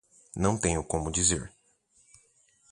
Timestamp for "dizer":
1.11-1.53